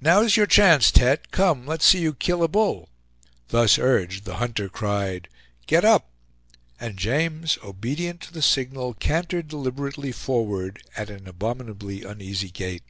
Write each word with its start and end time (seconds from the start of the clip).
"Now's 0.00 0.38
your 0.38 0.46
chance, 0.46 0.90
Tete; 0.90 1.30
come, 1.32 1.66
let's 1.66 1.84
see 1.84 1.98
you 2.00 2.14
kill 2.14 2.42
a 2.42 2.48
bull." 2.48 2.88
Thus 3.48 3.78
urged, 3.78 4.24
the 4.24 4.36
hunter 4.36 4.70
cried, 4.70 5.28
"Get 5.66 5.84
up!" 5.84 6.08
and 6.80 6.96
James, 6.96 7.58
obedient 7.62 8.22
to 8.22 8.32
the 8.32 8.40
signal, 8.40 8.94
cantered 8.94 9.48
deliberately 9.48 10.12
forward 10.12 10.82
at 10.96 11.10
an 11.10 11.28
abominably 11.28 12.04
uneasy 12.04 12.48
gait. 12.50 12.84